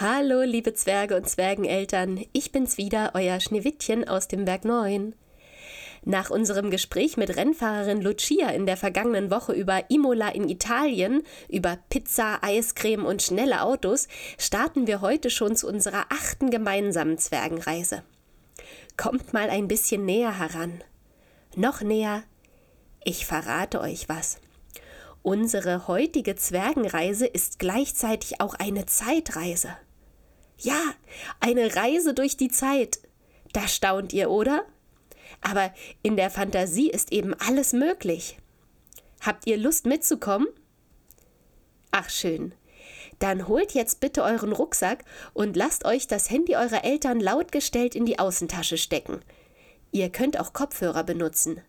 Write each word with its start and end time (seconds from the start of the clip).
Hallo, 0.00 0.42
liebe 0.42 0.74
Zwerge 0.74 1.14
und 1.14 1.28
Zwergeneltern, 1.28 2.24
ich 2.32 2.50
bin's 2.50 2.78
wieder, 2.78 3.12
euer 3.14 3.38
Schneewittchen 3.38 4.08
aus 4.08 4.26
dem 4.26 4.44
Berg 4.44 4.64
9. 4.64 5.14
Nach 6.04 6.30
unserem 6.30 6.72
Gespräch 6.72 7.16
mit 7.16 7.36
Rennfahrerin 7.36 8.02
Lucia 8.02 8.48
in 8.48 8.66
der 8.66 8.76
vergangenen 8.76 9.30
Woche 9.30 9.52
über 9.52 9.88
Imola 9.90 10.30
in 10.30 10.48
Italien, 10.48 11.22
über 11.48 11.78
Pizza, 11.90 12.42
Eiscreme 12.42 13.06
und 13.06 13.22
schnelle 13.22 13.62
Autos, 13.62 14.08
starten 14.36 14.88
wir 14.88 15.00
heute 15.00 15.30
schon 15.30 15.54
zu 15.54 15.68
unserer 15.68 16.06
achten 16.08 16.50
gemeinsamen 16.50 17.16
Zwergenreise. 17.16 18.02
Kommt 18.96 19.32
mal 19.32 19.48
ein 19.48 19.68
bisschen 19.68 20.04
näher 20.04 20.40
heran. 20.40 20.82
Noch 21.54 21.82
näher. 21.82 22.24
Ich 23.04 23.26
verrate 23.26 23.80
euch 23.80 24.08
was. 24.08 24.38
Unsere 25.22 25.86
heutige 25.86 26.34
Zwergenreise 26.34 27.26
ist 27.26 27.60
gleichzeitig 27.60 28.40
auch 28.40 28.54
eine 28.54 28.86
Zeitreise. 28.86 29.76
Ja, 30.58 30.80
eine 31.40 31.74
Reise 31.74 32.14
durch 32.14 32.36
die 32.36 32.48
Zeit. 32.48 32.98
Da 33.52 33.68
staunt 33.68 34.12
ihr, 34.12 34.30
oder? 34.30 34.64
Aber 35.40 35.72
in 36.02 36.16
der 36.16 36.30
Fantasie 36.30 36.90
ist 36.90 37.12
eben 37.12 37.34
alles 37.34 37.72
möglich. 37.72 38.38
Habt 39.20 39.46
ihr 39.46 39.56
Lust 39.56 39.86
mitzukommen? 39.86 40.48
Ach 41.90 42.10
schön. 42.10 42.54
Dann 43.18 43.48
holt 43.48 43.72
jetzt 43.72 44.00
bitte 44.00 44.22
euren 44.22 44.52
Rucksack 44.52 45.04
und 45.32 45.56
lasst 45.56 45.84
euch 45.84 46.06
das 46.06 46.30
Handy 46.30 46.56
eurer 46.56 46.84
Eltern 46.84 47.20
lautgestellt 47.20 47.94
in 47.94 48.06
die 48.06 48.18
Außentasche 48.18 48.76
stecken. 48.76 49.20
Ihr 49.92 50.10
könnt 50.10 50.38
auch 50.40 50.52
Kopfhörer 50.52 51.04
benutzen. 51.04 51.60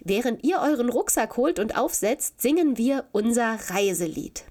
Während 0.00 0.44
ihr 0.44 0.60
euren 0.60 0.90
Rucksack 0.90 1.36
holt 1.36 1.58
und 1.58 1.76
aufsetzt, 1.76 2.40
singen 2.40 2.76
wir 2.76 3.08
unser 3.12 3.58
Reiselied. 3.70 4.44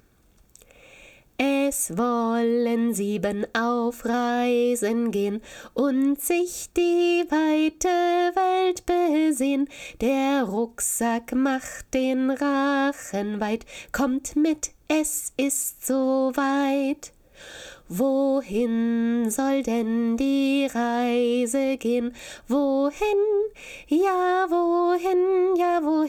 Es 1.38 1.98
wollen 1.98 2.94
sieben 2.94 3.46
auf 3.54 4.06
Reisen 4.06 5.12
gehen 5.12 5.42
und 5.74 6.22
sich 6.22 6.70
die 6.78 7.26
weite 7.30 7.88
Welt 7.88 8.86
besehen. 8.86 9.68
Der 10.00 10.44
Rucksack 10.44 11.36
macht 11.36 11.94
den 11.94 12.32
Rachen 12.32 13.42
weit, 13.42 13.66
kommt 13.92 14.38
mit, 14.38 14.72
es 14.88 15.34
ist 15.36 15.86
so 15.86 16.32
weit. 16.36 17.12
Wohin 17.90 19.30
soll 19.30 19.62
denn 19.62 20.18
die 20.18 20.68
Reise 20.74 21.78
gehen? 21.78 22.16
Wohin, 22.48 22.96
ja, 23.88 24.48
wohin, 24.50 25.35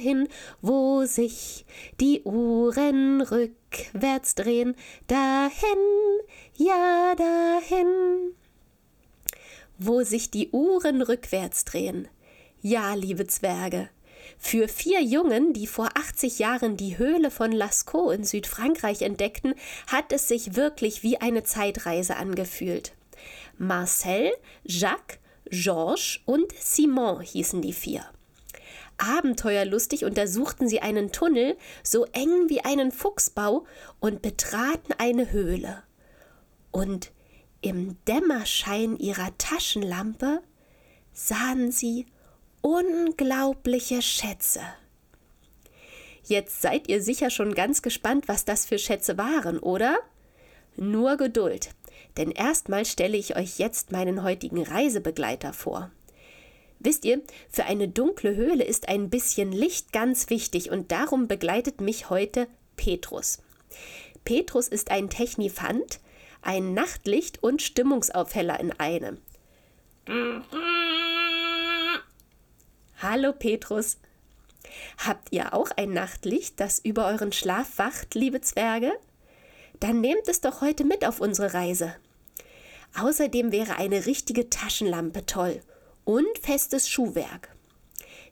ja, 0.06 0.12
wohin, 0.12 0.28
wo 0.62 1.04
sich 1.04 1.64
die 2.00 2.22
Uhren 2.22 3.20
rückwärts 3.20 4.34
drehen? 4.34 4.74
Dahin, 5.06 5.50
ja, 6.56 7.14
dahin. 7.16 8.34
Wo 9.78 10.02
sich 10.02 10.30
die 10.30 10.50
Uhren 10.50 11.02
rückwärts 11.02 11.64
drehen. 11.64 12.08
Ja, 12.62 12.94
liebe 12.94 13.26
Zwerge, 13.26 13.90
für 14.38 14.68
vier 14.68 15.02
Jungen, 15.02 15.52
die 15.52 15.66
vor 15.66 15.90
80 15.94 16.38
Jahren 16.38 16.76
die 16.76 16.98
Höhle 16.98 17.30
von 17.30 17.52
Lascaux 17.52 18.14
in 18.14 18.24
Südfrankreich 18.24 19.02
entdeckten, 19.02 19.54
hat 19.86 20.12
es 20.12 20.28
sich 20.28 20.56
wirklich 20.56 21.02
wie 21.02 21.18
eine 21.18 21.44
Zeitreise 21.44 22.16
angefühlt. 22.16 22.92
Marcel, 23.58 24.32
Jacques, 24.64 25.18
Georges 25.50 26.20
und 26.24 26.52
Simon 26.58 27.20
hießen 27.20 27.62
die 27.62 27.72
vier. 27.72 28.04
Abenteuerlustig 28.98 30.04
untersuchten 30.04 30.68
sie 30.68 30.80
einen 30.80 31.12
Tunnel, 31.12 31.56
so 31.82 32.04
eng 32.12 32.48
wie 32.48 32.60
einen 32.60 32.92
Fuchsbau, 32.92 33.66
und 34.00 34.22
betraten 34.22 34.94
eine 34.98 35.32
Höhle. 35.32 35.82
Und 36.70 37.12
im 37.60 37.96
Dämmerschein 38.06 38.96
ihrer 38.96 39.36
Taschenlampe 39.38 40.40
sahen 41.12 41.72
sie 41.72 42.06
unglaubliche 42.60 44.02
Schätze. 44.02 44.60
Jetzt 46.24 46.60
seid 46.60 46.88
ihr 46.88 47.02
sicher 47.02 47.30
schon 47.30 47.54
ganz 47.54 47.82
gespannt, 47.82 48.28
was 48.28 48.44
das 48.44 48.66
für 48.66 48.78
Schätze 48.78 49.16
waren, 49.16 49.58
oder? 49.58 49.98
Nur 50.76 51.16
Geduld, 51.16 51.70
denn 52.16 52.30
erstmal 52.30 52.84
stelle 52.84 53.16
ich 53.16 53.36
euch 53.36 53.58
jetzt 53.58 53.92
meinen 53.92 54.22
heutigen 54.22 54.62
Reisebegleiter 54.62 55.52
vor. 55.52 55.90
Wisst 56.78 57.04
ihr, 57.04 57.22
für 57.48 57.64
eine 57.64 57.88
dunkle 57.88 58.36
Höhle 58.36 58.64
ist 58.64 58.88
ein 58.88 59.08
bisschen 59.10 59.52
Licht 59.52 59.92
ganz 59.92 60.30
wichtig 60.30 60.70
und 60.70 60.92
darum 60.92 61.26
begleitet 61.26 61.80
mich 61.80 62.10
heute 62.10 62.48
Petrus. 62.76 63.38
Petrus 64.24 64.68
ist 64.68 64.90
ein 64.90 65.08
Technifant, 65.08 66.00
ein 66.42 66.74
Nachtlicht 66.74 67.42
und 67.42 67.62
Stimmungsaufheller 67.62 68.60
in 68.60 68.72
einem. 68.72 69.18
Hallo 73.00 73.32
Petrus. 73.32 73.98
Habt 74.98 75.32
ihr 75.32 75.54
auch 75.54 75.70
ein 75.76 75.92
Nachtlicht, 75.92 76.60
das 76.60 76.78
über 76.78 77.06
euren 77.06 77.32
Schlaf 77.32 77.78
wacht, 77.78 78.14
liebe 78.14 78.40
Zwerge? 78.40 78.92
Dann 79.80 80.00
nehmt 80.00 80.28
es 80.28 80.40
doch 80.40 80.60
heute 80.60 80.84
mit 80.84 81.06
auf 81.06 81.20
unsere 81.20 81.54
Reise. 81.54 81.94
Außerdem 82.98 83.52
wäre 83.52 83.76
eine 83.76 84.06
richtige 84.06 84.50
Taschenlampe 84.50 85.26
toll 85.26 85.60
und 86.06 86.38
festes 86.40 86.88
Schuhwerk. 86.88 87.54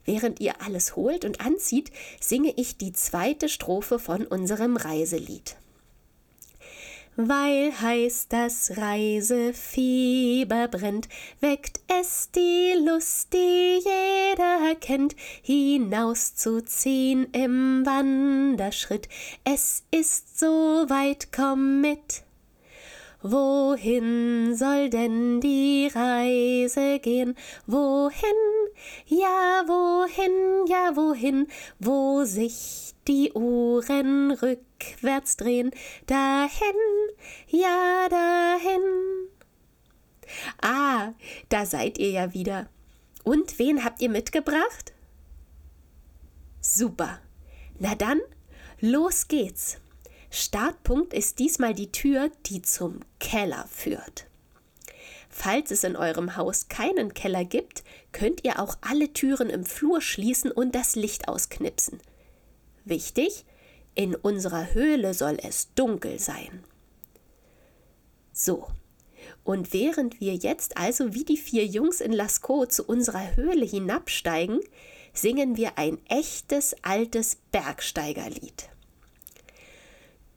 Während 0.06 0.40
ihr 0.40 0.62
alles 0.62 0.96
holt 0.96 1.26
und 1.26 1.42
anzieht, 1.42 1.90
singe 2.18 2.54
ich 2.56 2.78
die 2.78 2.94
zweite 2.94 3.50
Strophe 3.50 3.98
von 3.98 4.26
unserem 4.26 4.78
Reiselied 4.78 5.56
weil 7.16 7.72
heiß 7.80 8.26
das 8.28 8.76
Reisefieber 8.76 10.68
brennt, 10.68 11.08
weckt 11.40 11.80
es 12.00 12.30
die 12.32 12.74
Lust, 12.84 13.32
die 13.32 13.80
jeder 13.84 14.74
kennt, 14.80 15.14
hinauszuziehen 15.42 17.30
im 17.32 17.86
Wanderschritt. 17.86 19.08
Es 19.44 19.84
ist 19.90 20.38
so 20.38 20.46
weit, 20.88 21.28
komm 21.32 21.80
mit. 21.80 22.24
Wohin 23.26 24.54
soll 24.54 24.90
denn 24.90 25.40
die 25.40 25.88
Reise 25.90 26.98
gehen? 26.98 27.34
Wohin? 27.66 28.20
Ja, 29.06 29.62
wohin, 29.66 30.66
ja, 30.66 30.94
wohin, 30.94 31.46
wo 31.78 32.24
sich 32.24 32.94
die 33.08 33.32
Uhren 33.32 34.30
rückwärts 34.30 35.38
drehen, 35.38 35.70
dahin, 36.04 36.76
ja, 37.48 38.10
dahin. 38.10 38.82
Ah, 40.60 41.14
da 41.48 41.64
seid 41.64 41.96
ihr 41.96 42.10
ja 42.10 42.34
wieder. 42.34 42.68
Und 43.22 43.58
wen 43.58 43.86
habt 43.86 44.02
ihr 44.02 44.10
mitgebracht? 44.10 44.92
Super. 46.60 47.20
Na 47.78 47.94
dann, 47.94 48.20
los 48.82 49.28
geht's. 49.28 49.78
Startpunkt 50.36 51.14
ist 51.14 51.38
diesmal 51.38 51.74
die 51.74 51.92
Tür, 51.92 52.28
die 52.46 52.60
zum 52.60 52.98
Keller 53.20 53.66
führt. 53.70 54.26
Falls 55.30 55.70
es 55.70 55.84
in 55.84 55.94
eurem 55.94 56.36
Haus 56.36 56.66
keinen 56.68 57.14
Keller 57.14 57.44
gibt, 57.44 57.84
könnt 58.10 58.44
ihr 58.44 58.58
auch 58.58 58.76
alle 58.80 59.12
Türen 59.12 59.48
im 59.48 59.64
Flur 59.64 60.00
schließen 60.00 60.50
und 60.50 60.74
das 60.74 60.96
Licht 60.96 61.28
ausknipsen. 61.28 62.00
Wichtig, 62.84 63.44
in 63.94 64.16
unserer 64.16 64.74
Höhle 64.74 65.14
soll 65.14 65.38
es 65.40 65.72
dunkel 65.74 66.18
sein. 66.18 66.64
So, 68.32 68.66
und 69.44 69.72
während 69.72 70.20
wir 70.20 70.34
jetzt 70.34 70.76
also 70.76 71.14
wie 71.14 71.24
die 71.24 71.36
vier 71.36 71.64
Jungs 71.64 72.00
in 72.00 72.12
Lascaux 72.12 72.74
zu 72.74 72.82
unserer 72.82 73.36
Höhle 73.36 73.64
hinabsteigen, 73.64 74.58
singen 75.12 75.56
wir 75.56 75.78
ein 75.78 76.04
echtes 76.08 76.74
altes 76.82 77.36
Bergsteigerlied. 77.52 78.73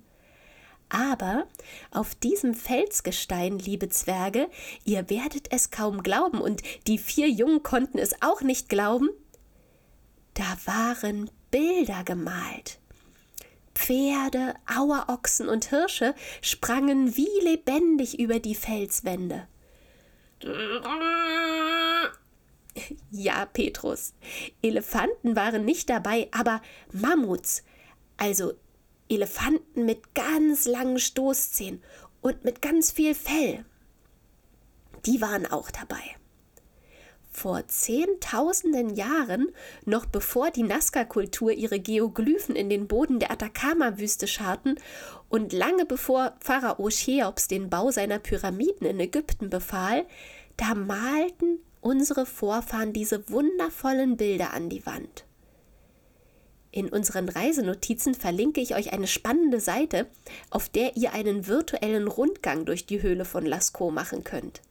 Aber 0.89 1.47
auf 1.89 2.13
diesem 2.13 2.53
Felsgestein, 2.53 3.57
liebe 3.57 3.89
Zwerge, 3.89 4.47
ihr 4.85 5.09
werdet 5.09 5.51
es 5.51 5.71
kaum 5.71 6.03
glauben, 6.03 6.39
und 6.39 6.61
die 6.85 6.99
vier 6.99 7.31
Jungen 7.31 7.63
konnten 7.63 7.97
es 7.97 8.21
auch 8.21 8.41
nicht 8.41 8.69
glauben, 8.69 9.09
da 10.35 10.55
waren 10.65 11.31
Bilder 11.49 12.03
gemalt. 12.03 12.77
Pferde, 13.77 14.56
Auerochsen 14.65 15.47
und 15.47 15.69
Hirsche 15.69 16.15
sprangen 16.41 17.15
wie 17.15 17.29
lebendig 17.41 18.19
über 18.19 18.39
die 18.39 18.56
Felswände. 18.56 19.47
Ja, 23.09 23.47
Petrus, 23.47 24.13
Elefanten 24.62 25.35
waren 25.35 25.65
nicht 25.65 25.89
dabei, 25.89 26.27
aber 26.31 26.62
Mammuts, 26.91 27.63
also 28.18 28.53
Elefanten 29.09 29.85
mit 29.85 30.13
ganz 30.13 30.65
langen 30.68 31.00
Stoßzähnen 31.00 31.81
und 32.21 32.44
mit 32.45 32.62
ganz 32.62 32.91
viel 32.91 33.15
Fell, 33.15 33.65
die 35.07 35.21
waren 35.21 35.47
auch 35.47 35.71
dabei. 35.71 36.03
Vor 37.38 37.68
zehntausenden 37.68 38.95
Jahren, 38.95 39.50
noch 39.86 40.07
bevor 40.07 40.50
die 40.50 40.63
Nazca-Kultur 40.63 41.51
ihre 41.51 41.80
Geoglyphen 41.80 42.56
in 42.56 42.68
den 42.68 42.88
Boden 42.88 43.19
der 43.19 43.30
Atacama-Wüste 43.30 44.25
scharten 44.25 44.80
und 45.30 45.54
lange 45.54 45.86
bevor 45.86 46.34
Pharao 46.39 46.89
Cheops 46.89 47.48
den 47.48 47.69
Bau 47.69 47.92
seiner 47.92 48.18
Pyramiden 48.18 48.88
in 48.88 49.00
Ägypten 49.00 49.51
befahl, 49.51 50.07
da 50.57 50.74
malten 50.74 51.60
unsere 51.80 52.25
Vorfahren 52.25 52.92
diese 52.92 53.30
wundervollen 53.30 54.18
Bilder 54.18 54.51
an 54.56 54.69
die 54.69 54.88
Wand. 54.88 55.25
In 56.72 56.90
unseren 56.90 57.30
Reisenotizen 57.30 58.16
verlinke 58.16 58.62
ich 58.62 58.74
euch 58.74 58.94
eine 58.94 59.06
spannende 59.06 59.60
Seite, 59.60 60.07
auf 60.50 60.69
der 60.69 60.98
ihr 60.98 61.13
einen 61.13 61.45
virtuellen 61.45 62.07
Rundgang 62.07 62.66
durch 62.66 62.88
die 62.88 63.04
Höhle 63.04 63.25
von 63.25 63.45
Lascaux 63.45 63.94
machen 63.94 64.24
könnt. 64.24 64.63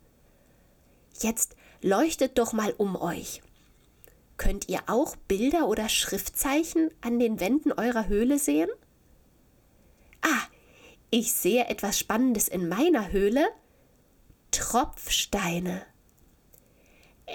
Jetzt 1.21 1.55
leuchtet 1.83 2.39
doch 2.39 2.53
mal 2.53 2.75
um 2.77 2.97
euch. 2.97 3.43
Könnt 4.37 4.69
ihr 4.69 4.81
auch 4.87 5.17
Bilder 5.29 5.67
oder 5.69 5.89
Schriftzeichen 5.89 6.91
an 7.01 7.19
den 7.19 7.41
Wänden 7.41 7.73
eurer 7.73 8.07
Höhle 8.09 8.39
sehen? 8.39 8.69
Ah, 10.23 10.43
ich 11.11 11.33
sehe 11.33 11.67
etwas 11.67 11.99
Spannendes 11.99 12.49
in 12.49 12.69
meiner 12.69 13.13
Höhle. 13.13 13.47
Tropfsteine. 14.51 15.83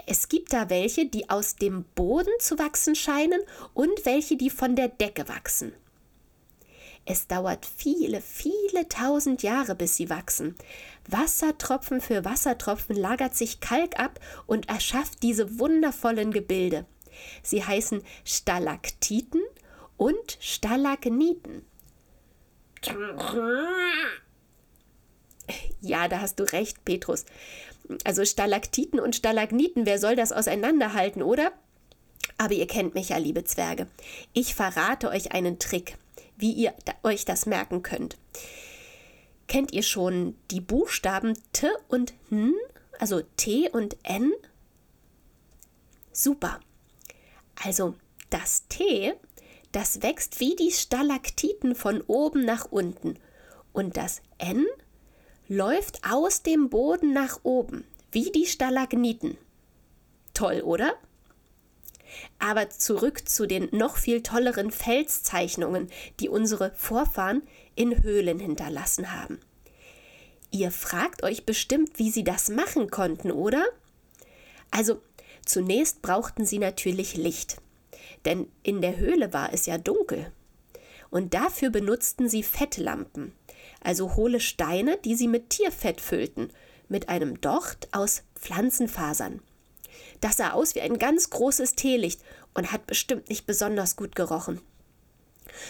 Es 0.07 0.29
gibt 0.29 0.53
da 0.53 0.69
welche, 0.69 1.05
die 1.05 1.29
aus 1.29 1.55
dem 1.55 1.83
Boden 1.95 2.31
zu 2.39 2.57
wachsen 2.57 2.95
scheinen 2.95 3.41
und 3.73 4.05
welche, 4.05 4.37
die 4.37 4.49
von 4.49 4.75
der 4.75 4.87
Decke 4.87 5.27
wachsen. 5.27 5.73
Es 7.11 7.27
dauert 7.27 7.65
viele, 7.65 8.21
viele 8.21 8.87
tausend 8.87 9.43
Jahre, 9.43 9.75
bis 9.75 9.97
sie 9.97 10.09
wachsen. 10.09 10.55
Wassertropfen 11.09 11.99
für 11.99 12.23
Wassertropfen 12.23 12.95
lagert 12.95 13.35
sich 13.35 13.59
Kalk 13.59 13.99
ab 13.99 14.21
und 14.47 14.69
erschafft 14.69 15.21
diese 15.21 15.59
wundervollen 15.59 16.31
Gebilde. 16.31 16.85
Sie 17.43 17.65
heißen 17.65 18.01
Stalaktiten 18.23 19.41
und 19.97 20.37
Stalagniten. 20.39 21.65
Ja, 25.81 26.07
da 26.07 26.21
hast 26.21 26.39
du 26.39 26.43
recht, 26.43 26.85
Petrus. 26.85 27.25
Also 28.05 28.23
Stalaktiten 28.23 29.01
und 29.01 29.17
Stalagniten, 29.17 29.85
wer 29.85 29.99
soll 29.99 30.15
das 30.15 30.31
auseinanderhalten, 30.31 31.23
oder? 31.23 31.51
Aber 32.37 32.53
ihr 32.53 32.67
kennt 32.67 32.95
mich 32.95 33.09
ja, 33.09 33.17
liebe 33.17 33.43
Zwerge. 33.43 33.87
Ich 34.31 34.55
verrate 34.55 35.09
euch 35.09 35.33
einen 35.33 35.59
Trick 35.59 35.97
wie 36.41 36.51
ihr 36.51 36.73
euch 37.03 37.25
das 37.25 37.45
merken 37.45 37.83
könnt. 37.83 38.17
Kennt 39.47 39.71
ihr 39.73 39.83
schon 39.83 40.35
die 40.49 40.61
Buchstaben 40.61 41.33
T 41.53 41.67
und 41.87 42.13
N, 42.29 42.53
also 42.99 43.21
T 43.37 43.69
und 43.69 43.97
N? 44.03 44.31
Super. 46.11 46.59
Also 47.63 47.95
das 48.29 48.67
T, 48.67 49.13
das 49.71 50.01
wächst 50.01 50.39
wie 50.39 50.55
die 50.55 50.71
Stalaktiten 50.71 51.75
von 51.75 52.01
oben 52.01 52.43
nach 52.43 52.65
unten 52.65 53.17
und 53.73 53.97
das 53.97 54.21
N 54.37 54.65
läuft 55.47 56.01
aus 56.09 56.43
dem 56.43 56.69
Boden 56.69 57.13
nach 57.13 57.39
oben, 57.43 57.85
wie 58.11 58.31
die 58.31 58.45
Stalagniten. 58.45 59.37
Toll, 60.33 60.61
oder? 60.61 60.93
Aber 62.39 62.69
zurück 62.69 63.27
zu 63.27 63.45
den 63.45 63.69
noch 63.71 63.97
viel 63.97 64.23
tolleren 64.23 64.71
Felszeichnungen, 64.71 65.89
die 66.19 66.29
unsere 66.29 66.71
Vorfahren 66.75 67.43
in 67.75 68.03
Höhlen 68.03 68.39
hinterlassen 68.39 69.13
haben. 69.13 69.39
Ihr 70.51 70.71
fragt 70.71 71.23
euch 71.23 71.45
bestimmt, 71.45 71.97
wie 71.97 72.11
sie 72.11 72.23
das 72.23 72.49
machen 72.49 72.91
konnten, 72.91 73.31
oder? 73.31 73.63
Also, 74.69 75.01
zunächst 75.45 76.01
brauchten 76.01 76.45
sie 76.45 76.59
natürlich 76.59 77.15
Licht, 77.15 77.61
denn 78.25 78.47
in 78.63 78.81
der 78.81 78.97
Höhle 78.97 79.31
war 79.33 79.53
es 79.53 79.65
ja 79.65 79.77
dunkel. 79.77 80.31
Und 81.09 81.33
dafür 81.33 81.69
benutzten 81.69 82.29
sie 82.29 82.43
Fettlampen, 82.43 83.33
also 83.81 84.15
hohle 84.15 84.39
Steine, 84.39 84.97
die 85.03 85.15
sie 85.15 85.27
mit 85.27 85.49
Tierfett 85.49 86.01
füllten, 86.01 86.49
mit 86.89 87.09
einem 87.09 87.39
Docht 87.39 87.87
aus 87.93 88.23
Pflanzenfasern. 88.35 89.41
Das 90.21 90.37
sah 90.37 90.51
aus 90.51 90.75
wie 90.75 90.81
ein 90.81 90.99
ganz 90.99 91.29
großes 91.29 91.73
Teelicht 91.73 92.21
und 92.53 92.71
hat 92.71 92.87
bestimmt 92.87 93.29
nicht 93.29 93.45
besonders 93.45 93.95
gut 93.95 94.15
gerochen. 94.15 94.61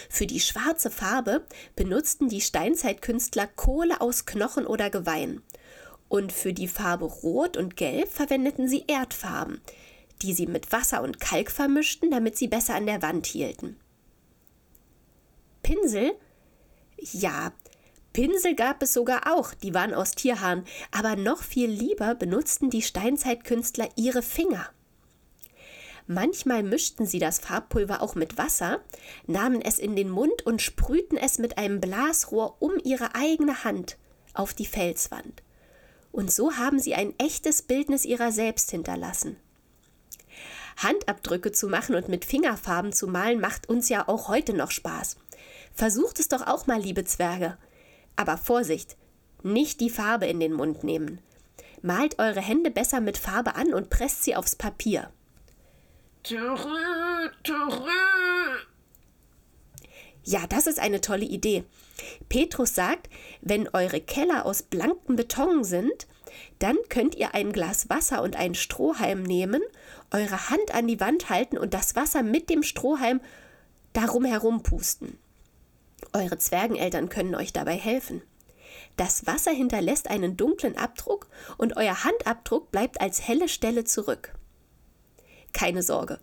Für 0.08 0.26
die 0.26 0.40
schwarze 0.40 0.90
Farbe 0.90 1.44
benutzten 1.74 2.28
die 2.28 2.40
Steinzeitkünstler 2.40 3.46
Kohle 3.46 4.00
aus 4.00 4.26
Knochen 4.26 4.66
oder 4.66 4.90
Geweih. 4.90 5.40
Und 6.08 6.32
für 6.32 6.52
die 6.52 6.68
Farbe 6.68 7.06
Rot 7.06 7.56
und 7.56 7.76
Gelb 7.76 8.08
verwendeten 8.08 8.68
sie 8.68 8.84
Erdfarben, 8.86 9.62
die 10.20 10.34
sie 10.34 10.46
mit 10.46 10.70
Wasser 10.70 11.02
und 11.02 11.20
Kalk 11.20 11.50
vermischten, 11.50 12.10
damit 12.10 12.36
sie 12.36 12.48
besser 12.48 12.74
an 12.74 12.86
der 12.86 13.00
Wand 13.02 13.26
hielten. 13.26 13.80
Pinsel? 15.62 16.12
Ja, 16.98 17.52
Pinsel 18.12 18.54
gab 18.54 18.82
es 18.82 18.92
sogar 18.92 19.32
auch, 19.32 19.54
die 19.54 19.74
waren 19.74 19.94
aus 19.94 20.12
Tierhaaren, 20.12 20.64
aber 20.90 21.16
noch 21.16 21.42
viel 21.42 21.70
lieber 21.70 22.14
benutzten 22.14 22.70
die 22.70 22.82
Steinzeitkünstler 22.82 23.88
ihre 23.96 24.22
Finger. 24.22 24.68
Manchmal 26.06 26.62
mischten 26.62 27.06
sie 27.06 27.18
das 27.18 27.38
Farbpulver 27.38 28.02
auch 28.02 28.14
mit 28.14 28.36
Wasser, 28.36 28.80
nahmen 29.26 29.62
es 29.62 29.78
in 29.78 29.96
den 29.96 30.10
Mund 30.10 30.44
und 30.44 30.60
sprühten 30.60 31.16
es 31.16 31.38
mit 31.38 31.58
einem 31.58 31.80
Blasrohr 31.80 32.56
um 32.58 32.72
ihre 32.82 33.14
eigene 33.14 33.64
Hand 33.64 33.96
auf 34.34 34.52
die 34.52 34.66
Felswand. 34.66 35.42
Und 36.10 36.30
so 36.30 36.56
haben 36.56 36.78
sie 36.78 36.94
ein 36.94 37.14
echtes 37.18 37.62
Bildnis 37.62 38.04
ihrer 38.04 38.32
selbst 38.32 38.70
hinterlassen. 38.70 39.36
Handabdrücke 40.76 41.52
zu 41.52 41.68
machen 41.68 41.94
und 41.94 42.08
mit 42.08 42.24
Fingerfarben 42.24 42.92
zu 42.92 43.06
malen 43.06 43.40
macht 43.40 43.68
uns 43.68 43.88
ja 43.88 44.08
auch 44.08 44.28
heute 44.28 44.54
noch 44.54 44.70
Spaß. 44.70 45.16
Versucht 45.74 46.18
es 46.18 46.28
doch 46.28 46.46
auch 46.46 46.66
mal, 46.66 46.80
liebe 46.80 47.04
Zwerge. 47.04 47.56
Aber 48.16 48.36
Vorsicht, 48.36 48.96
nicht 49.42 49.80
die 49.80 49.90
Farbe 49.90 50.26
in 50.26 50.40
den 50.40 50.52
Mund 50.52 50.84
nehmen. 50.84 51.20
Malt 51.82 52.18
eure 52.18 52.40
Hände 52.40 52.70
besser 52.70 53.00
mit 53.00 53.18
Farbe 53.18 53.56
an 53.56 53.74
und 53.74 53.90
presst 53.90 54.22
sie 54.22 54.36
aufs 54.36 54.54
Papier. 54.54 55.10
Ja, 60.24 60.46
das 60.48 60.68
ist 60.68 60.78
eine 60.78 61.00
tolle 61.00 61.24
Idee. 61.24 61.64
Petrus 62.28 62.74
sagt, 62.74 63.08
wenn 63.40 63.68
eure 63.72 64.00
Keller 64.00 64.46
aus 64.46 64.62
blankem 64.62 65.16
Beton 65.16 65.64
sind, 65.64 66.06
dann 66.60 66.76
könnt 66.88 67.16
ihr 67.16 67.34
ein 67.34 67.52
Glas 67.52 67.90
Wasser 67.90 68.22
und 68.22 68.36
einen 68.36 68.54
Strohhalm 68.54 69.22
nehmen, 69.24 69.62
eure 70.12 70.50
Hand 70.50 70.72
an 70.72 70.86
die 70.86 71.00
Wand 71.00 71.28
halten 71.28 71.58
und 71.58 71.74
das 71.74 71.96
Wasser 71.96 72.22
mit 72.22 72.50
dem 72.50 72.62
Strohhalm 72.62 73.20
darum 73.92 74.24
herum 74.24 74.62
pusten. 74.62 75.18
Eure 76.12 76.38
Zwergeneltern 76.38 77.08
können 77.08 77.34
euch 77.34 77.52
dabei 77.52 77.76
helfen. 77.76 78.22
Das 78.96 79.26
Wasser 79.26 79.50
hinterlässt 79.50 80.08
einen 80.08 80.36
dunklen 80.36 80.76
Abdruck 80.76 81.28
und 81.56 81.76
euer 81.76 82.04
Handabdruck 82.04 82.70
bleibt 82.70 83.00
als 83.00 83.26
helle 83.26 83.48
Stelle 83.48 83.84
zurück. 83.84 84.34
Keine 85.52 85.82
Sorge, 85.82 86.18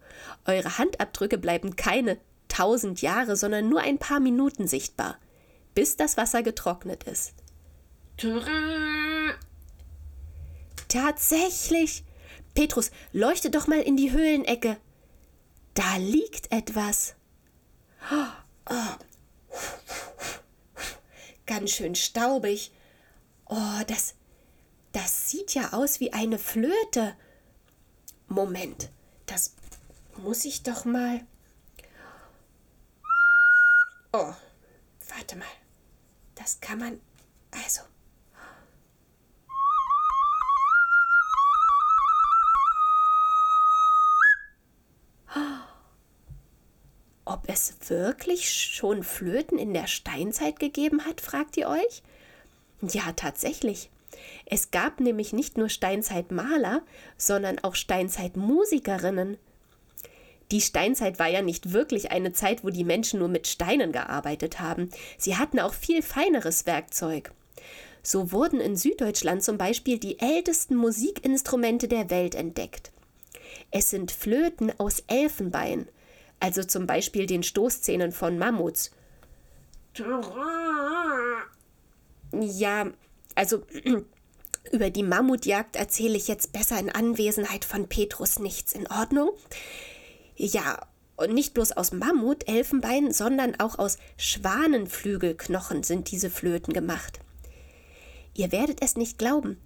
eure 0.46 0.78
Handabdrücke 0.78 1.38
bleiben 1.38 1.76
keine 1.76 2.20
tausend 2.48 3.02
Jahre, 3.02 3.36
sondern 3.36 3.70
nur 3.70 3.82
ein 3.82 3.98
paar 3.98 4.20
Minuten 4.20 4.68
sichtbar, 4.68 5.18
bis 5.76 5.98
das 5.98 6.18
Wasser 6.18 6.44
getrocknet 6.44 7.04
ist. 7.04 7.34
Tatsächlich. 10.88 12.04
Petrus, 12.56 12.92
leuchte 13.14 13.50
doch 13.50 13.68
mal 13.68 13.80
in 13.80 13.96
die 13.96 14.12
Höhlenecke. 14.12 14.78
Da 15.74 15.98
liegt 15.98 16.52
etwas. 16.52 17.16
Oh. 18.12 19.06
Ganz 21.46 21.72
schön 21.72 21.96
staubig. 21.96 22.72
Oh, 23.46 23.82
das, 23.88 24.14
das 24.92 25.30
sieht 25.30 25.56
ja 25.56 25.74
aus 25.74 26.00
wie 26.00 26.14
eine 26.14 26.38
Flöte. 26.38 27.16
Moment, 28.28 28.90
das 29.26 29.56
muss 30.18 30.46
ich 30.46 30.64
doch 30.64 30.86
mal. 30.86 31.26
Oh, 34.14 34.34
warte 35.08 35.36
mal. 35.36 35.48
Das 36.36 36.60
kann 36.60 36.80
man. 36.80 37.02
Also. 37.52 37.82
Es 47.50 47.74
wirklich 47.88 48.52
schon 48.54 49.04
Flöten 49.04 49.58
in 49.58 49.74
der 49.74 49.88
Steinzeit 49.88 50.60
gegeben 50.60 51.06
hat, 51.06 51.22
fragt 51.22 51.58
ihr 51.58 51.68
euch? 51.68 52.04
Ja, 52.82 53.12
tatsächlich. 53.16 53.90
Es 54.46 54.72
gab 54.72 55.00
nämlich 55.00 55.34
nicht 55.34 55.58
nur 55.58 55.70
Steinzeitmaler, 55.70 56.82
sondern 57.18 57.60
auch 57.60 57.76
Steinzeitmusikerinnen. 57.76 59.38
Die 60.52 60.62
Steinzeit 60.62 61.20
war 61.20 61.28
ja 61.28 61.42
nicht 61.42 61.74
wirklich 61.74 62.12
eine 62.12 62.34
Zeit, 62.34 62.64
wo 62.64 62.70
die 62.70 62.84
Menschen 62.84 63.20
nur 63.20 63.28
mit 63.28 63.48
Steinen 63.48 63.92
gearbeitet 63.92 64.60
haben. 64.60 64.90
Sie 65.18 65.38
hatten 65.38 65.60
auch 65.60 65.74
viel 65.74 66.02
feineres 66.02 66.66
Werkzeug. 66.66 67.32
So 68.02 68.32
wurden 68.32 68.60
in 68.60 68.76
Süddeutschland 68.76 69.44
zum 69.44 69.58
Beispiel 69.58 70.00
die 70.00 70.20
ältesten 70.20 70.76
Musikinstrumente 70.76 71.88
der 71.88 72.10
Welt 72.10 72.34
entdeckt. 72.34 72.92
Es 73.72 73.90
sind 73.90 74.12
Flöten 74.12 74.72
aus 74.80 75.04
Elfenbein, 75.08 75.88
also 76.40 76.64
zum 76.64 76.88
Beispiel 76.88 77.26
den 77.26 77.44
Stoßzähnen 77.44 78.12
von 78.12 78.38
Mammuts. 78.38 78.92
Ja, 82.32 82.92
also 83.36 83.64
über 84.72 84.90
die 84.90 85.04
Mammutjagd 85.04 85.76
erzähle 85.76 86.18
ich 86.18 86.28
jetzt 86.28 86.54
besser 86.54 86.80
in 86.80 86.90
Anwesenheit 86.90 87.66
von 87.66 87.88
Petrus 87.88 88.40
nichts. 88.40 88.74
In 88.74 88.88
Ordnung? 88.88 89.32
Ja, 90.36 90.80
und 91.18 91.34
nicht 91.34 91.54
bloß 91.54 91.74
aus 91.74 91.92
Mammut, 91.92 92.48
Elfenbein, 92.48 93.12
sondern 93.12 93.60
auch 93.60 93.78
aus 93.78 93.98
Schwanenflügelknochen 94.18 95.84
sind 95.84 96.12
diese 96.12 96.30
Flöten 96.30 96.74
gemacht. 96.74 97.20
Ihr 98.36 98.54
werdet 98.54 98.82
es 98.82 98.96
nicht 98.96 99.18
glauben, 99.18 99.60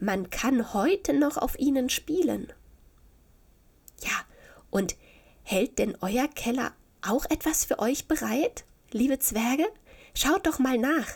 man 0.00 0.30
kann 0.30 0.74
heute 0.74 1.12
noch 1.12 1.36
auf 1.36 1.58
ihnen 1.58 1.90
spielen. 1.90 2.52
Ja, 4.02 4.10
und 4.70 4.96
Hält 5.48 5.78
denn 5.78 5.96
euer 6.00 6.26
Keller 6.26 6.72
auch 7.02 7.24
etwas 7.30 7.64
für 7.64 7.78
euch 7.78 8.08
bereit, 8.08 8.64
liebe 8.90 9.20
Zwerge? 9.20 9.64
Schaut 10.12 10.44
doch 10.44 10.58
mal 10.58 10.76
nach. 10.76 11.06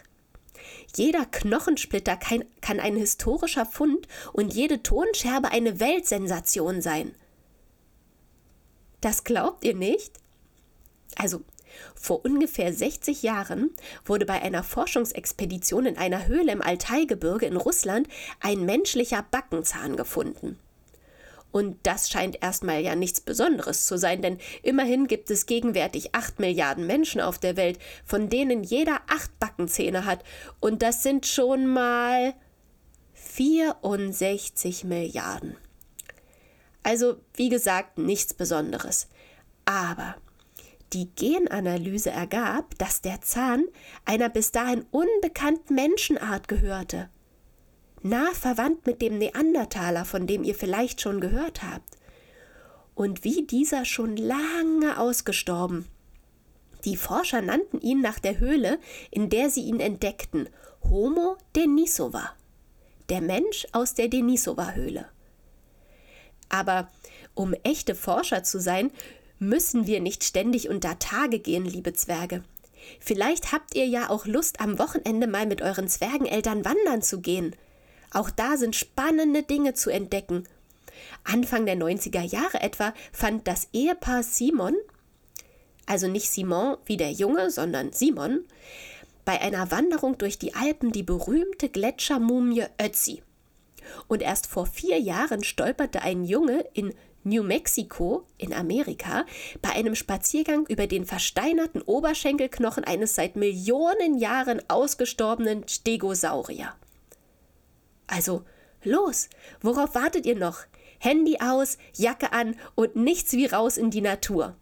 Jeder 0.94 1.26
Knochensplitter 1.26 2.16
kann, 2.16 2.78
ein 2.78 2.94
historischer 2.94 3.66
Fund 3.66 4.06
und 4.32 4.54
jede 4.54 4.84
Tonscherbe 4.84 5.50
eine 5.50 5.80
Weltsensation 5.80 6.80
sein. 6.80 7.12
Das 9.00 9.24
glaubt 9.24 9.64
ihr 9.64 9.74
nicht? 9.74 10.12
Also, 11.16 11.42
vor 11.96 12.24
ungefähr 12.24 12.72
60 12.72 13.24
Jahren 13.24 13.74
wurde 14.04 14.26
bei 14.26 14.40
einer 14.42 14.62
Forschungsexpedition 14.62 15.86
in 15.86 15.98
einer 15.98 16.28
Höhle 16.28 16.52
im 16.52 16.62
Altaigebirge 16.62 17.46
in 17.46 17.56
Russland 17.56 18.06
ein 18.38 18.64
menschlicher 18.64 19.26
Backenzahn 19.28 19.96
gefunden. 19.96 20.56
Und 21.52 21.78
das 21.82 22.10
scheint 22.10 22.42
erstmal 22.42 22.80
ja 22.80 22.94
nichts 22.94 23.20
Besonderes 23.20 23.86
zu 23.86 23.98
sein, 23.98 24.22
denn 24.22 24.38
immerhin 24.62 25.06
gibt 25.06 25.30
es 25.30 25.46
gegenwärtig 25.46 26.14
acht 26.14 26.38
Milliarden 26.38 26.86
Menschen 26.86 27.20
auf 27.20 27.38
der 27.38 27.56
Welt, 27.56 27.78
von 28.04 28.28
denen 28.28 28.62
jeder 28.62 29.00
acht 29.08 29.38
Backenzähne 29.38 30.04
hat. 30.04 30.22
Und 30.60 30.82
das 30.82 31.02
sind 31.02 31.26
schon 31.26 31.66
mal 31.66 32.34
64 33.14 34.84
Milliarden. 34.84 35.56
Also, 36.82 37.16
wie 37.34 37.48
gesagt, 37.48 37.98
nichts 37.98 38.32
Besonderes. 38.32 39.08
Aber 39.64 40.16
die 40.92 41.10
Genanalyse 41.14 42.10
ergab, 42.10 42.76
dass 42.78 43.02
der 43.02 43.20
Zahn 43.20 43.64
einer 44.04 44.28
bis 44.28 44.50
dahin 44.50 44.86
unbekannten 44.90 45.74
Menschenart 45.74 46.48
gehörte 46.48 47.10
nah 48.02 48.32
verwandt 48.32 48.86
mit 48.86 49.02
dem 49.02 49.18
Neandertaler, 49.18 50.04
von 50.04 50.26
dem 50.26 50.44
ihr 50.44 50.54
vielleicht 50.54 51.00
schon 51.00 51.20
gehört 51.20 51.62
habt. 51.62 51.96
Und 52.94 53.24
wie 53.24 53.46
dieser 53.46 53.84
schon 53.84 54.16
lange 54.16 54.98
ausgestorben. 54.98 55.86
Die 56.84 56.96
Forscher 56.96 57.42
nannten 57.42 57.80
ihn 57.80 58.00
nach 58.00 58.18
der 58.18 58.38
Höhle, 58.38 58.78
in 59.10 59.28
der 59.28 59.50
sie 59.50 59.62
ihn 59.62 59.80
entdeckten, 59.80 60.48
Homo 60.82 61.36
Denisova, 61.54 62.32
der 63.10 63.20
Mensch 63.20 63.66
aus 63.72 63.94
der 63.94 64.08
Denisova-Höhle. 64.08 65.06
Aber 66.48 66.88
um 67.34 67.54
echte 67.62 67.94
Forscher 67.94 68.42
zu 68.42 68.60
sein, 68.60 68.90
müssen 69.38 69.86
wir 69.86 70.00
nicht 70.00 70.24
ständig 70.24 70.68
unter 70.68 70.98
Tage 70.98 71.38
gehen, 71.38 71.64
liebe 71.64 71.92
Zwerge. 71.92 72.42
Vielleicht 72.98 73.52
habt 73.52 73.74
ihr 73.74 73.86
ja 73.86 74.10
auch 74.10 74.26
Lust, 74.26 74.60
am 74.60 74.78
Wochenende 74.78 75.26
mal 75.26 75.46
mit 75.46 75.62
euren 75.62 75.88
Zwergeneltern 75.88 76.64
wandern 76.64 77.02
zu 77.02 77.20
gehen. 77.20 77.54
Auch 78.12 78.30
da 78.30 78.56
sind 78.56 78.76
spannende 78.76 79.42
Dinge 79.42 79.74
zu 79.74 79.90
entdecken. 79.90 80.44
Anfang 81.24 81.66
der 81.66 81.76
90er 81.76 82.22
Jahre 82.22 82.60
etwa 82.60 82.92
fand 83.12 83.46
das 83.46 83.68
Ehepaar 83.72 84.22
Simon, 84.22 84.76
also 85.86 86.08
nicht 86.08 86.30
Simon 86.30 86.76
wie 86.86 86.96
der 86.96 87.12
Junge, 87.12 87.50
sondern 87.50 87.92
Simon, 87.92 88.44
bei 89.24 89.40
einer 89.40 89.70
Wanderung 89.70 90.18
durch 90.18 90.38
die 90.38 90.54
Alpen 90.54 90.92
die 90.92 91.02
berühmte 91.02 91.68
Gletschermumie 91.68 92.66
Ötzi. 92.80 93.22
Und 94.08 94.22
erst 94.22 94.46
vor 94.46 94.66
vier 94.66 94.98
Jahren 94.98 95.44
stolperte 95.44 96.02
ein 96.02 96.24
Junge 96.24 96.64
in 96.74 96.94
New 97.22 97.42
Mexico 97.42 98.24
in 98.38 98.54
Amerika 98.54 99.26
bei 99.60 99.70
einem 99.70 99.94
Spaziergang 99.94 100.66
über 100.66 100.86
den 100.86 101.04
versteinerten 101.04 101.82
Oberschenkelknochen 101.82 102.84
eines 102.84 103.14
seit 103.14 103.36
Millionen 103.36 104.18
Jahren 104.18 104.62
ausgestorbenen 104.68 105.68
Stegosaurier. 105.68 106.74
Also 108.10 108.42
los, 108.82 109.28
worauf 109.62 109.94
wartet 109.94 110.26
ihr 110.26 110.36
noch? 110.36 110.64
Handy 110.98 111.38
aus, 111.40 111.78
Jacke 111.94 112.32
an 112.32 112.56
und 112.74 112.96
nichts 112.96 113.32
wie 113.32 113.46
raus 113.46 113.78
in 113.78 113.90
die 113.90 114.00
Natur. 114.00 114.56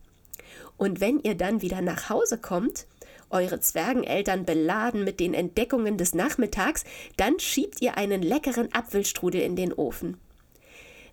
Und 0.77 1.01
wenn 1.01 1.19
ihr 1.21 1.35
dann 1.35 1.63
wieder 1.63 1.81
nach 1.81 2.11
Hause 2.11 2.39
kommt, 2.39 2.87
eure 3.31 3.59
Zwergeneltern 3.59 4.45
beladen 4.45 5.03
mit 5.03 5.19
den 5.19 5.35
Entdeckungen 5.35 5.97
des 5.97 6.15
Nachmittags, 6.15 6.85
dann 7.17 7.41
schiebt 7.41 7.81
ihr 7.81 7.97
einen 7.97 8.23
leckeren 8.23 8.73
Apfelstrudel 8.73 9.41
in 9.41 9.57
den 9.57 9.73
Ofen. 9.73 10.19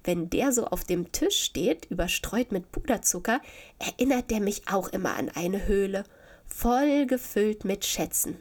Wenn 0.03 0.29
der 0.29 0.51
so 0.51 0.65
auf 0.65 0.83
dem 0.83 1.11
Tisch 1.11 1.41
steht, 1.41 1.85
überstreut 1.85 2.51
mit 2.51 2.71
Puderzucker, 2.71 3.41
erinnert 3.79 4.29
der 4.29 4.41
mich 4.41 4.63
auch 4.69 4.89
immer 4.89 5.15
an 5.15 5.29
eine 5.29 5.67
Höhle, 5.67 6.03
voll 6.45 7.07
gefüllt 7.07 7.65
mit 7.65 7.85
Schätzen. 7.85 8.37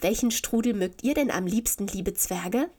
Welchen 0.00 0.30
Strudel 0.30 0.74
mögt 0.74 1.02
ihr 1.02 1.14
denn 1.14 1.30
am 1.30 1.46
liebsten, 1.46 1.86
liebe 1.86 2.14
Zwerge? 2.14 2.70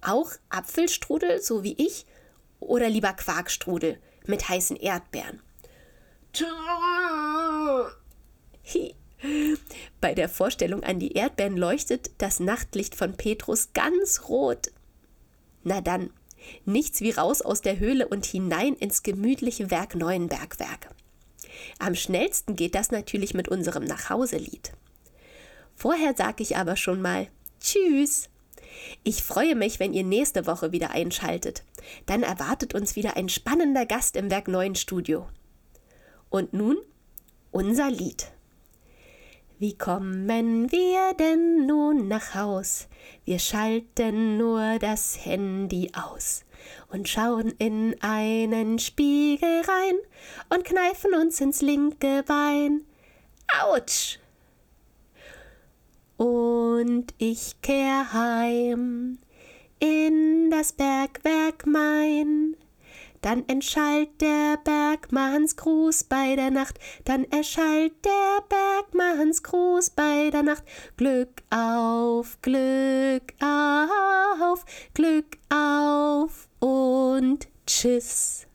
Auch 0.00 0.30
Apfelstrudel, 0.48 1.42
so 1.42 1.64
wie 1.64 1.74
ich? 1.78 2.06
Oder 2.60 2.88
lieber 2.88 3.12
Quarkstrudel 3.12 3.98
mit 4.26 4.48
heißen 4.48 4.76
Erdbeeren? 4.76 5.40
Bei 10.00 10.14
der 10.14 10.28
Vorstellung 10.28 10.84
an 10.84 11.00
die 11.00 11.12
Erdbeeren 11.12 11.56
leuchtet 11.56 12.10
das 12.18 12.38
Nachtlicht 12.38 12.94
von 12.94 13.16
Petrus 13.16 13.70
ganz 13.72 14.28
rot. 14.28 14.70
Na 15.64 15.80
dann, 15.80 16.10
nichts 16.64 17.00
wie 17.00 17.10
raus 17.10 17.42
aus 17.42 17.60
der 17.60 17.78
Höhle 17.78 18.06
und 18.06 18.26
hinein 18.26 18.74
ins 18.74 19.02
gemütliche 19.02 19.70
Werk 19.70 19.94
Neuenbergwerk. 19.94 20.94
Am 21.78 21.94
schnellsten 21.94 22.54
geht 22.54 22.74
das 22.74 22.90
natürlich 22.90 23.34
mit 23.34 23.48
unserem 23.48 23.84
Nachhauselied. 23.84 24.72
Vorher 25.76 26.14
sage 26.16 26.42
ich 26.42 26.56
aber 26.56 26.76
schon 26.76 27.00
mal 27.02 27.28
Tschüss. 27.60 28.28
Ich 29.04 29.22
freue 29.22 29.54
mich, 29.54 29.78
wenn 29.78 29.92
ihr 29.92 30.04
nächste 30.04 30.46
Woche 30.46 30.72
wieder 30.72 30.90
einschaltet. 30.90 31.62
Dann 32.06 32.22
erwartet 32.22 32.74
uns 32.74 32.96
wieder 32.96 33.16
ein 33.16 33.28
spannender 33.28 33.86
Gast 33.86 34.16
im 34.16 34.30
Werk 34.30 34.48
9 34.48 34.74
Studio. 34.74 35.28
Und 36.30 36.52
nun 36.52 36.78
unser 37.52 37.90
Lied. 37.90 38.32
Wie 39.58 39.76
kommen 39.76 40.30
wir 40.70 41.14
denn 41.14 41.66
nun 41.66 42.08
nach 42.08 42.34
Haus? 42.34 42.88
Wir 43.24 43.38
schalten 43.38 44.36
nur 44.36 44.78
das 44.78 45.24
Handy 45.24 45.92
aus 45.94 46.44
und 46.88 47.08
schauen 47.08 47.54
in 47.58 47.96
einen 48.02 48.78
Spiegel 48.78 49.62
rein 49.62 49.94
und 50.50 50.64
kneifen 50.64 51.14
uns 51.14 51.40
ins 51.40 51.62
linke 51.62 52.22
Bein. 52.26 52.82
Autsch! 53.62 54.18
Und 56.16 57.14
ich 57.18 57.60
kehr 57.62 58.12
heim 58.12 59.18
in 59.78 60.50
das 60.50 60.72
Bergwerk 60.72 61.66
mein. 61.66 62.56
Dann 63.22 63.44
entschallt 63.48 64.20
der 64.20 64.56
Bergmanns 64.62 65.56
Gruß 65.56 66.04
bei 66.04 66.36
der 66.36 66.50
Nacht, 66.50 66.78
dann 67.04 67.24
erschallt 67.24 67.92
der 68.04 68.44
Bergmanns 68.48 69.42
Gruß 69.42 69.90
bei 69.90 70.30
der 70.30 70.44
Nacht. 70.44 70.62
Glück 70.96 71.42
auf, 71.50 72.38
Glück 72.40 73.34
auf, 73.40 74.64
Glück 74.94 75.38
auf 75.50 76.48
und 76.60 77.48
tschüss. 77.66 78.45